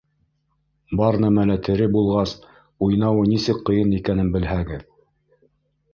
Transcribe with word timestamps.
Бар 1.01 1.17
нәмә 1.25 1.43
лә 1.49 1.57
тере 1.67 1.87
булғас, 1.97 2.33
уйнауы 2.87 3.29
нисек 3.35 3.63
ҡыйын 3.69 3.95
икәнен 3.99 4.37
белһәгеҙ! 4.37 4.87